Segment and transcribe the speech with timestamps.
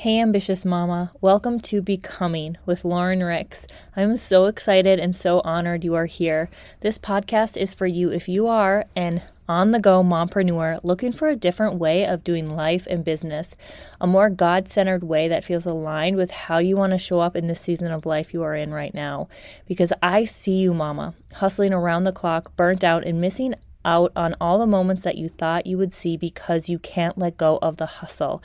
[0.00, 1.10] Hey, ambitious mama.
[1.20, 3.66] Welcome to Becoming with Lauren Ricks.
[3.94, 6.48] I'm so excited and so honored you are here.
[6.80, 11.28] This podcast is for you if you are an on the go mompreneur looking for
[11.28, 13.56] a different way of doing life and business,
[14.00, 17.36] a more God centered way that feels aligned with how you want to show up
[17.36, 19.28] in this season of life you are in right now.
[19.66, 24.34] Because I see you, mama, hustling around the clock, burnt out, and missing out on
[24.40, 27.76] all the moments that you thought you would see because you can't let go of
[27.76, 28.42] the hustle.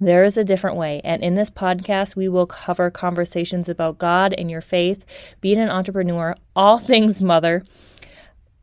[0.00, 1.00] There is a different way.
[1.04, 5.04] And in this podcast, we will cover conversations about God and your faith,
[5.40, 7.64] being an entrepreneur, all things mother,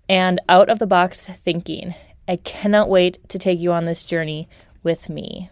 [0.09, 1.95] and out of the box thinking.
[2.27, 4.47] I cannot wait to take you on this journey
[4.81, 5.49] with me.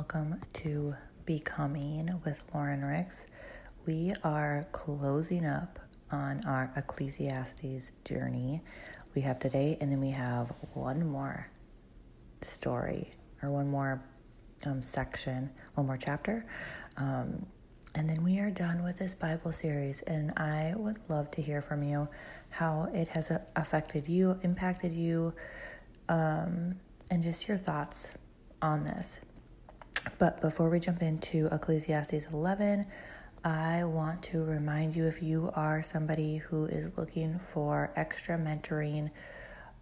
[0.00, 0.94] Welcome to
[1.26, 3.26] Becoming with Lauren Ricks.
[3.84, 5.78] We are closing up
[6.10, 8.62] on our Ecclesiastes journey.
[9.14, 11.50] We have today, and then we have one more
[12.40, 13.10] story
[13.42, 14.02] or one more
[14.64, 16.46] um, section, one more chapter.
[16.96, 17.44] Um,
[17.94, 20.00] and then we are done with this Bible series.
[20.06, 22.08] And I would love to hear from you
[22.48, 25.34] how it has affected you, impacted you.
[26.08, 26.76] Um,
[27.10, 28.12] and just your thoughts
[28.62, 29.20] on this.
[30.18, 32.86] But before we jump into Ecclesiastes 11,
[33.44, 39.10] I want to remind you if you are somebody who is looking for extra mentoring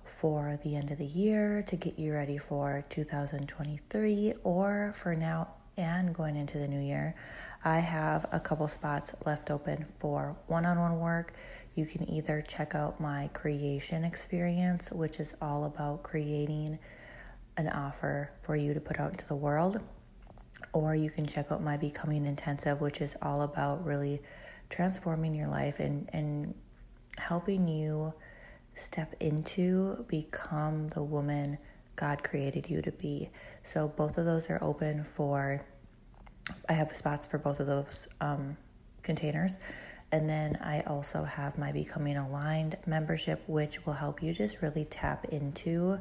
[0.05, 5.49] for the end of the year to get you ready for 2023 or for now
[5.77, 7.15] and going into the new year,
[7.65, 11.35] I have a couple spots left open for one on one work.
[11.77, 16.79] You can either check out my creation experience, which is all about creating
[17.57, 19.81] an offer for you to put out into the world.
[20.73, 24.21] Or you can check out my Becoming Intensive, which is all about really
[24.71, 26.55] transforming your life and, and
[27.17, 28.13] helping you
[28.75, 31.59] step into become the woman
[31.97, 33.31] God created you to be.
[33.65, 35.65] So both of those are open for
[36.69, 38.57] I have spots for both of those um,
[39.03, 39.57] containers.
[40.11, 44.87] And then I also have my Becoming Aligned membership, which will help you just really
[44.87, 45.99] tap into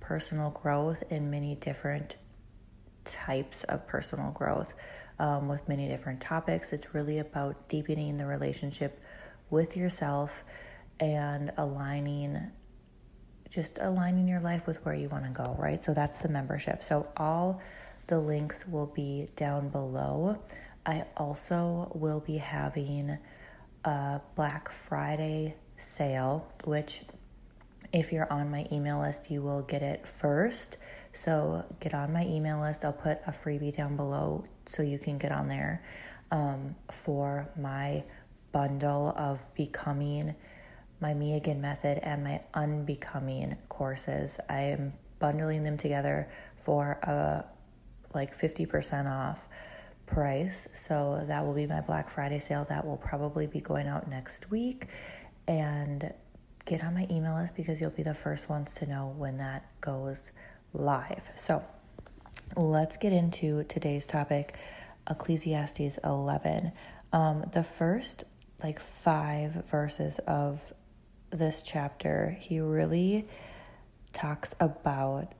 [0.00, 2.16] personal growth in many different
[3.12, 4.74] types of personal growth
[5.18, 6.72] um, with many different topics.
[6.72, 9.00] It's really about deepening the relationship
[9.50, 10.44] with yourself
[11.00, 12.50] and aligning
[13.50, 15.82] just aligning your life with where you want to go, right?
[15.82, 16.82] So that's the membership.
[16.82, 17.62] So all
[18.06, 20.38] the links will be down below.
[20.84, 23.16] I also will be having
[23.84, 27.02] a Black Friday sale, which
[27.92, 30.76] if you're on my email list, you will get it first.
[31.18, 32.84] So get on my email list.
[32.84, 35.82] I'll put a freebie down below so you can get on there
[36.30, 38.04] um, for my
[38.52, 40.36] bundle of becoming
[41.00, 44.38] my Me Again method and my unbecoming courses.
[44.48, 47.44] I am bundling them together for a
[48.14, 49.48] like 50% off
[50.06, 50.68] price.
[50.72, 52.64] So that will be my Black Friday sale.
[52.68, 54.86] That will probably be going out next week.
[55.48, 56.14] And
[56.64, 59.72] get on my email list because you'll be the first ones to know when that
[59.80, 60.30] goes
[60.72, 61.30] live.
[61.36, 61.64] So
[62.56, 64.56] let's get into today's topic
[65.08, 66.72] Ecclesiastes 11.
[67.12, 68.24] Um, the first
[68.62, 70.72] like five verses of
[71.30, 73.26] this chapter, he really
[74.12, 75.34] talks about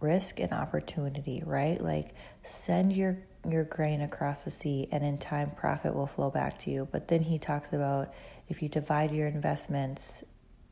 [0.00, 1.80] risk and opportunity, right?
[1.80, 2.14] Like
[2.46, 3.18] send your
[3.48, 6.88] your grain across the sea and in time profit will flow back to you.
[6.90, 8.12] But then he talks about
[8.48, 10.22] if you divide your investments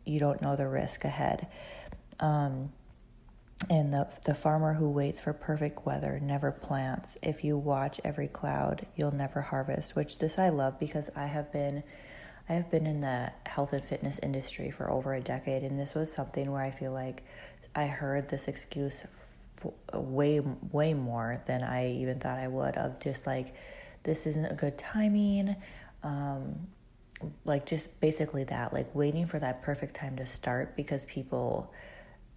[0.04, 1.46] you don't know the risk ahead.
[2.18, 2.72] Um,
[3.68, 7.16] and the, the farmer who waits for perfect weather never plants.
[7.22, 11.52] If you watch every cloud, you'll never harvest, which this I love because I have
[11.52, 11.82] been
[12.48, 15.94] I have been in the health and fitness industry for over a decade and this
[15.94, 17.22] was something where I feel like
[17.76, 19.04] I heard this excuse
[19.94, 23.54] way way more than I even thought I would of just like
[24.02, 25.54] this isn't a good timing
[26.02, 26.66] um,
[27.44, 31.72] like just basically that like waiting for that perfect time to start because people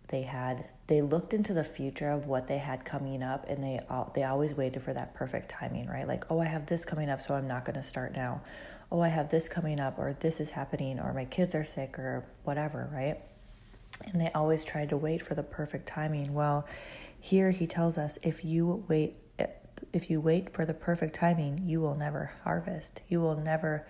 [0.09, 3.79] they had they looked into the future of what they had coming up and they
[4.13, 6.07] they always waited for that perfect timing right?
[6.07, 8.41] Like oh i have this coming up so i'm not going to start now.
[8.91, 11.97] Oh i have this coming up or this is happening or my kids are sick
[11.97, 13.19] or whatever right?
[14.05, 16.33] And they always tried to wait for the perfect timing.
[16.33, 16.67] Well
[17.19, 19.15] here he tells us if you wait
[19.91, 23.01] if you wait for the perfect timing you will never harvest.
[23.07, 23.85] You will never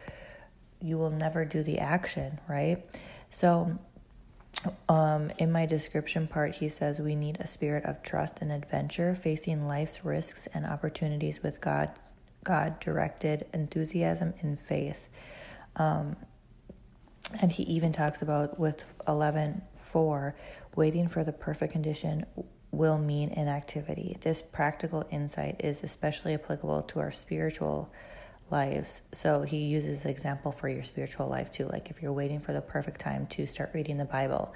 [0.84, 2.86] you will never do the action, right?
[3.32, 3.80] So,
[4.90, 9.16] um, in my description part, he says we need a spirit of trust and adventure,
[9.16, 11.92] facing life's risks and opportunities with God
[12.44, 15.08] God directed enthusiasm and faith.
[15.76, 16.16] Um,
[17.42, 20.34] and he even talks about with 11.4,
[20.76, 22.26] waiting for the perfect condition
[22.72, 24.18] will mean inactivity.
[24.22, 27.92] This practical insight is especially applicable to our spiritual
[28.52, 29.02] lives.
[29.12, 31.66] So he uses example for your spiritual life too.
[31.66, 34.54] Like if you're waiting for the perfect time to start reading the Bible,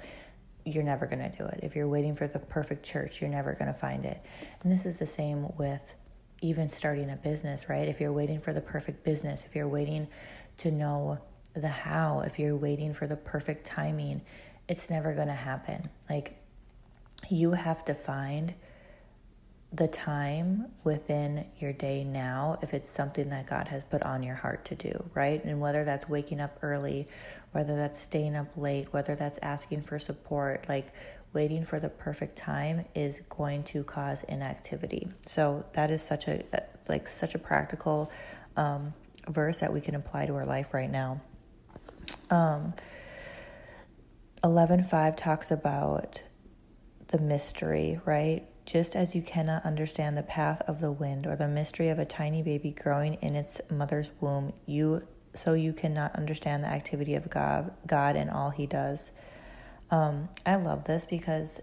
[0.64, 1.60] you're never going to do it.
[1.62, 4.20] If you're waiting for the perfect church, you're never going to find it.
[4.62, 5.94] And this is the same with
[6.40, 7.88] even starting a business, right?
[7.88, 10.06] If you're waiting for the perfect business, if you're waiting
[10.58, 11.18] to know
[11.54, 14.20] the how, if you're waiting for the perfect timing,
[14.68, 15.88] it's never going to happen.
[16.08, 16.38] Like
[17.28, 18.54] you have to find
[19.72, 24.34] the time within your day now if it's something that God has put on your
[24.34, 25.44] heart to do, right?
[25.44, 27.06] And whether that's waking up early,
[27.52, 30.92] whether that's staying up late, whether that's asking for support, like
[31.32, 35.08] waiting for the perfect time is going to cause inactivity.
[35.26, 36.42] So that is such a
[36.88, 38.10] like such a practical
[38.56, 38.94] um,
[39.28, 41.20] verse that we can apply to our life right now.
[42.30, 42.72] Um,
[44.42, 46.22] 11.5 talks about
[47.08, 48.46] the mystery, right?
[48.68, 52.04] Just as you cannot understand the path of the wind or the mystery of a
[52.04, 57.30] tiny baby growing in its mother's womb, you so you cannot understand the activity of
[57.30, 59.10] God, God and all He does.
[59.90, 61.62] Um, I love this because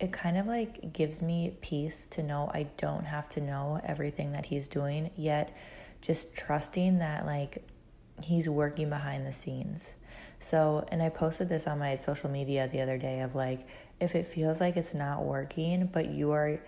[0.00, 4.32] it kind of like gives me peace to know I don't have to know everything
[4.32, 5.56] that He's doing, yet
[6.02, 7.66] just trusting that like
[8.22, 9.86] He's working behind the scenes.
[10.40, 13.66] So, and I posted this on my social media the other day of like,
[14.02, 16.58] if it feels like it's not working, but you are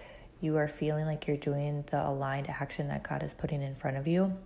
[0.40, 3.96] you are feeling like you're doing the aligned action that God is putting in front
[3.96, 4.36] of you,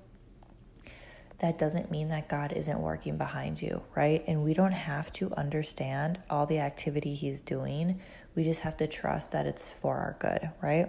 [1.40, 4.22] that doesn't mean that God isn't working behind you, right?
[4.26, 8.00] And we don't have to understand all the activity He's doing.
[8.34, 10.88] We just have to trust that it's for our good, right?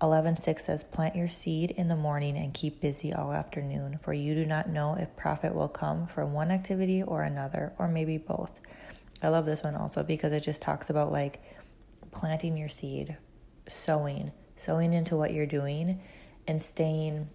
[0.00, 4.34] 11:6 says plant your seed in the morning and keep busy all afternoon for you
[4.34, 8.58] do not know if profit will come from one activity or another or maybe both
[9.22, 11.42] I love this one also because it just talks about like
[12.10, 13.16] planting your seed,
[13.68, 16.00] sowing, sowing into what you're doing,
[16.46, 17.28] and staying.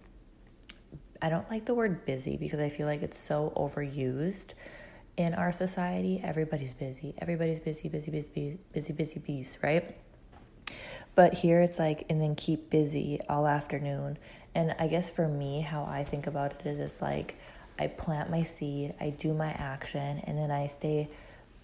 [1.22, 4.54] I don't like the word busy because I feel like it's so overused
[5.16, 6.20] in our society.
[6.22, 7.14] Everybody's busy.
[7.18, 9.96] Everybody's busy, busy, busy, busy, busy bees, right?
[11.14, 14.18] But here it's like, and then keep busy all afternoon.
[14.54, 17.36] And I guess for me, how I think about it is it's like
[17.78, 21.08] I plant my seed, I do my action, and then I stay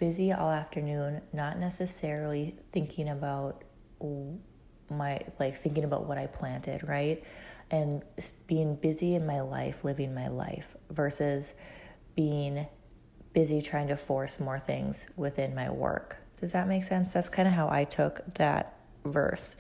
[0.03, 3.63] busy all afternoon, not necessarily thinking about
[4.91, 7.23] my like thinking about what I planted, right?
[7.71, 8.03] And
[8.49, 11.55] being busy in my life, living my life versus
[12.17, 12.67] being
[13.33, 16.17] busy trying to force more things within my work.
[16.41, 17.13] Does that make sense?
[17.13, 18.75] That's kind of how I took that
[19.05, 19.55] verse.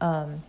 [0.00, 0.42] Um,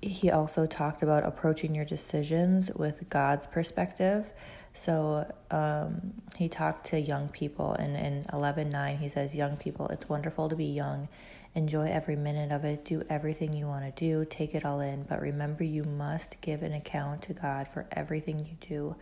[0.00, 4.30] he also talked about approaching your decisions with God's perspective
[4.74, 10.08] so um, he talked to young people, and in 11.9 he says, Young people, it's
[10.08, 11.08] wonderful to be young.
[11.54, 12.84] Enjoy every minute of it.
[12.84, 14.24] Do everything you want to do.
[14.24, 15.02] Take it all in.
[15.02, 18.96] But remember, you must give an account to God for everything you do.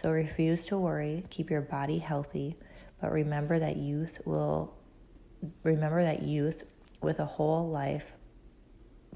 [0.00, 1.24] So refuse to worry.
[1.30, 2.56] Keep your body healthy.
[3.00, 4.72] But remember that youth will,
[5.64, 6.62] remember that youth
[7.02, 8.12] with a whole life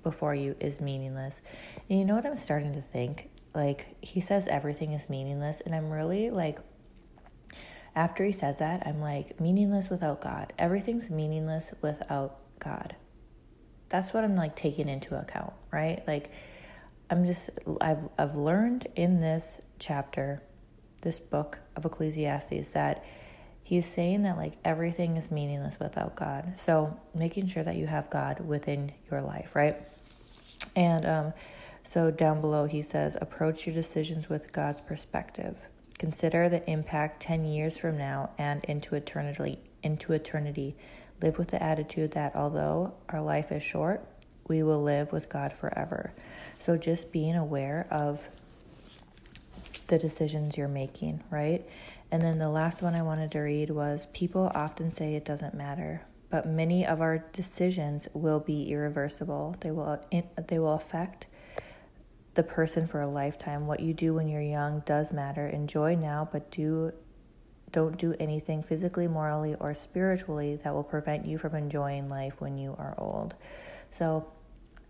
[0.02, 1.40] before you is meaningless.
[1.88, 3.30] And you know what I'm starting to think?
[3.54, 6.58] Like he says everything is meaningless and i'm really like
[7.94, 10.52] after he says that i'm like meaningless without god.
[10.58, 12.96] Everything's meaningless without god.
[13.88, 16.02] That's what i'm like taking into account right?
[16.06, 16.30] Like
[17.11, 20.42] i'm just i've i've learned in this chapter
[21.02, 23.04] this book of ecclesiastes that
[23.62, 26.58] he's saying that like everything is meaningless without god.
[26.58, 29.76] So making sure that you have god within your life right?
[30.75, 31.32] And um
[31.85, 35.57] so, down below, he says, approach your decisions with God's perspective.
[35.99, 39.61] Consider the impact 10 years from now and into eternity.
[39.83, 40.76] Into eternity.
[41.23, 44.05] Live with the attitude that although our life is short,
[44.49, 46.12] we will live with God forever.
[46.61, 48.29] So, just being aware of
[49.87, 51.64] the decisions you're making, right?
[52.11, 55.55] And then the last one I wanted to read was People often say it doesn't
[55.55, 59.57] matter, but many of our decisions will be irreversible.
[59.61, 60.00] They will,
[60.49, 61.26] they will affect
[62.35, 63.67] the person for a lifetime.
[63.67, 65.47] What you do when you're young does matter.
[65.47, 66.93] Enjoy now, but do
[67.73, 72.57] don't do anything physically, morally, or spiritually that will prevent you from enjoying life when
[72.57, 73.35] you are old.
[73.99, 74.29] So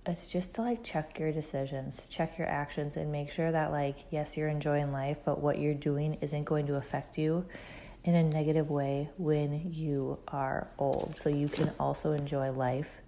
[0.04, 3.96] it's just to like check your decisions, check your actions, and make sure that, like,
[4.10, 7.46] yes, you're enjoying life, but what you're doing isn't going to affect you
[8.04, 11.16] in a negative way when you are old.
[11.22, 13.00] So you can also enjoy life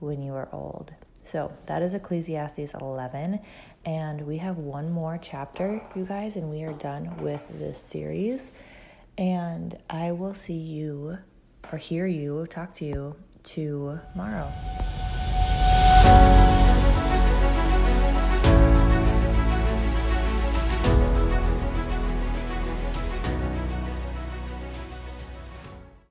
[0.00, 0.92] when you are old.
[1.24, 3.40] So that is Ecclesiastes 11.
[3.84, 8.50] And we have one more chapter, you guys, and we are done with this series.
[9.18, 11.18] And I will see you
[11.70, 14.52] or hear you, talk to you tomorrow.